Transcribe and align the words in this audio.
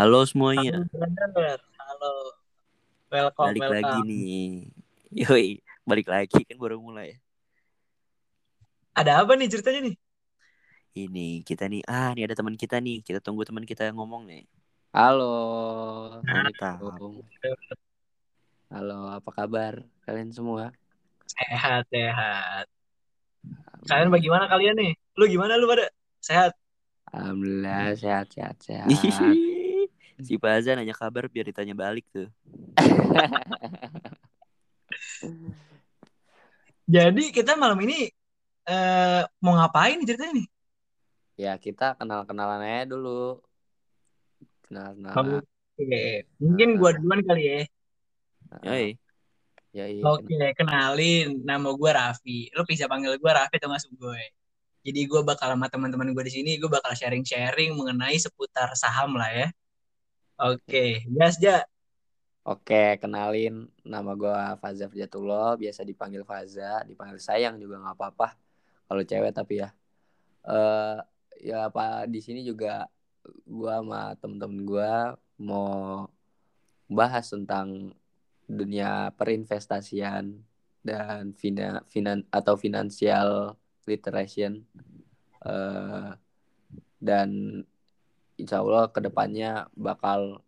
Halo 0.00 0.24
semuanya, 0.24 0.80
Halo. 1.76 2.32
Welcome, 3.12 3.52
balik 3.52 3.60
welcome. 3.68 3.76
lagi 3.84 3.98
nih. 4.08 4.48
Yoi, 5.12 5.60
balik 5.84 6.08
lagi 6.08 6.40
kan 6.40 6.56
baru 6.56 6.80
mulai. 6.80 7.20
Ada 8.96 9.20
apa 9.20 9.36
nih 9.36 9.52
ceritanya 9.52 9.92
nih? 9.92 9.94
Ini 11.04 11.44
kita 11.44 11.68
nih, 11.68 11.84
ah 11.84 12.16
nih 12.16 12.24
ada 12.24 12.32
teman 12.32 12.56
kita 12.56 12.80
nih. 12.80 13.04
Kita 13.04 13.20
tunggu 13.20 13.44
teman 13.44 13.68
kita 13.68 13.92
yang 13.92 14.00
ngomong 14.00 14.24
nih. 14.24 14.48
Halo. 14.96 15.36
Assalamualaikum. 16.24 17.20
Halo, 18.72 19.12
apa 19.12 19.30
kabar 19.36 19.84
kalian 20.08 20.32
semua? 20.32 20.72
Sehat, 21.28 21.84
sehat. 21.92 22.64
Kalian 23.84 24.08
bagaimana 24.08 24.48
kalian 24.48 24.80
nih? 24.80 24.96
Lu 25.20 25.28
gimana 25.28 25.60
lu 25.60 25.68
pada? 25.68 25.92
Sehat? 26.24 26.56
Alhamdulillah 27.12 27.92
sehat 28.00 28.32
sehat 28.32 28.56
sehat. 28.64 28.88
Si 30.24 30.38
Paza 30.38 30.76
nanya 30.76 30.94
kabar 30.96 31.28
biar 31.28 31.46
ditanya 31.50 31.74
balik 31.76 32.06
tuh. 32.12 32.28
Jadi 36.90 37.30
kita 37.30 37.54
malam 37.54 37.78
ini 37.86 38.10
eh 38.66 39.22
mau 39.40 39.54
ngapain 39.56 39.96
nih 39.98 40.06
ceritanya 40.06 40.32
nih? 40.42 40.48
ya 41.40 41.56
kita 41.56 41.96
kenal 41.96 42.28
kenalan 42.28 42.60
aja 42.60 42.84
dulu. 42.84 43.40
Kenal 44.68 44.92
kenalan. 44.92 45.40
Oke, 45.80 46.28
mungkin 46.36 46.76
gua 46.76 46.92
duluan 46.92 47.24
kali 47.24 47.42
ya. 47.48 47.60
Yoi. 48.68 49.00
Ya 49.72 49.84
iya. 49.88 50.04
Oke, 50.04 50.36
kenalin. 50.52 51.40
Nama 51.40 51.68
gua 51.72 51.90
Raffi. 51.96 52.52
Lu 52.52 52.68
bisa 52.68 52.84
panggil 52.84 53.16
gua 53.16 53.40
Raffi 53.40 53.56
atau 53.56 53.72
nggak 53.72 53.88
gue. 53.96 54.22
Jadi 54.84 55.00
gua 55.08 55.24
bakal 55.24 55.56
sama 55.56 55.72
teman-teman 55.72 56.12
gue 56.12 56.24
di 56.24 56.32
sini, 56.32 56.56
gue 56.56 56.64
bakal 56.64 56.96
sharing-sharing 56.96 57.76
mengenai 57.76 58.16
seputar 58.16 58.72
saham 58.72 59.12
lah 59.12 59.28
ya. 59.28 59.46
Oke, 60.40 61.04
gas 61.18 61.36
ja. 61.44 61.60
Oke, 62.48 62.96
kenalin 63.02 63.68
nama 63.84 64.12
gua 64.16 64.56
Faza 64.62 64.88
Fajatullah, 64.92 65.60
biasa 65.60 65.84
dipanggil 65.84 66.22
Faza, 66.24 66.80
dipanggil 66.88 67.20
sayang 67.20 67.60
juga 67.62 67.76
nggak 67.82 67.96
apa-apa. 67.96 68.28
Kalau 68.88 69.02
cewek 69.04 69.32
tapi 69.36 69.54
ya. 69.62 69.68
Eh 70.48 70.96
ya 71.50 71.56
apa 71.68 72.08
di 72.12 72.20
sini 72.24 72.40
juga 72.50 72.88
gua 73.48 73.84
sama 73.84 74.00
temen-temen 74.20 74.60
gua 74.68 74.90
mau 75.36 76.08
bahas 76.90 77.26
tentang 77.30 77.92
dunia 78.48 79.12
perinvestasian 79.18 80.40
dan 80.82 81.36
fina, 81.36 81.84
finan 81.92 82.24
atau 82.32 82.56
financial 82.56 83.54
literation 83.86 84.64
eh 85.44 86.10
dan 87.00 87.28
insya 88.40 88.64
Allah 88.64 88.88
ke 88.88 88.98
depannya 88.98 89.68
bakal 89.76 90.40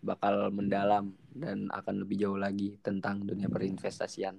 bakal 0.00 0.48
mendalam 0.52 1.12
dan 1.32 1.68
akan 1.72 2.04
lebih 2.04 2.20
jauh 2.24 2.36
lagi 2.36 2.76
tentang 2.80 3.20
dunia 3.24 3.48
perinvestasian. 3.48 4.36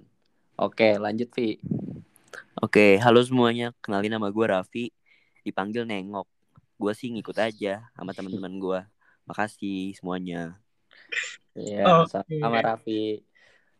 Oke, 0.58 0.98
lanjut 0.98 1.30
Vi. 1.34 1.58
Oke, 2.62 2.98
halo 2.98 3.22
semuanya. 3.22 3.74
Kenalin 3.82 4.14
nama 4.18 4.30
gue 4.30 4.46
Raffi. 4.46 4.84
Dipanggil 5.42 5.86
Nengok. 5.86 6.26
Gue 6.78 6.92
sih 6.94 7.10
ngikut 7.10 7.34
aja 7.38 7.86
sama 7.94 8.10
teman-teman 8.14 8.54
gue. 8.58 8.80
Makasih 9.26 9.94
semuanya. 9.98 10.58
Iya, 11.54 12.06
sama 12.10 12.58
Raffi. 12.62 13.22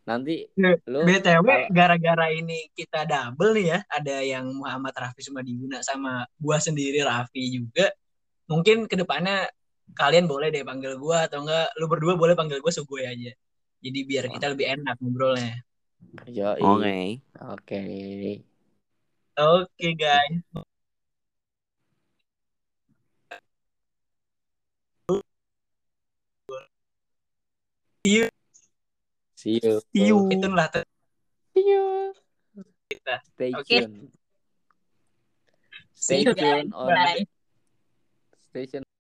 Nanti 0.03 0.51
Ya, 0.59 0.75
lu 0.91 1.07
BTW 1.07 1.47
kalau- 1.47 1.71
gara-gara 1.71 2.27
ini 2.35 2.67
kita 2.75 3.07
double 3.07 3.55
nih 3.55 3.67
ya, 3.71 3.79
ada 3.87 4.17
yang 4.19 4.51
Muhammad 4.51 4.91
Raffi 4.99 5.23
Sumadiguna 5.23 5.79
sama 5.79 6.27
gua 6.43 6.59
sendiri 6.59 7.07
Raffi 7.07 7.55
juga. 7.55 7.87
Mungkin 8.53 8.85
ke 8.85 8.95
depannya 9.01 9.49
kalian 9.97 10.29
boleh 10.29 10.53
deh 10.53 10.61
panggil 10.61 11.01
gua 11.01 11.25
atau 11.25 11.41
enggak 11.45 11.73
lu 11.81 11.89
berdua 11.89 12.15
boleh 12.21 12.37
panggil 12.37 12.61
gua 12.61 12.73
Sugoy 12.73 13.09
aja. 13.09 13.33
Jadi 13.81 13.99
biar 14.05 14.29
kita 14.29 14.53
lebih 14.53 14.67
enak 14.77 15.01
ngobrolnya. 15.01 15.57
Yoi. 16.29 16.61
Oke. 16.61 17.25
Oke. 17.41 17.83
Oke 19.33 19.89
guys. 19.97 20.45
See 28.03 28.19
you. 28.19 28.27
See 29.95 30.05
you. 30.05 30.29
Itu 30.29 30.51
lah 30.53 30.69
tuh 30.69 30.85
See 31.55 31.65
you. 31.65 32.13
kita. 32.91 33.17
Stay 33.35 33.51
Oke. 33.57 33.67
tune. 33.69 33.95
See 35.95 36.21
Stay 36.21 36.21
you 36.27 36.35
guys. 36.35 36.67
tune 36.67 36.75
on 36.75 36.89
Bye. 36.93 37.25
Station 38.53 38.85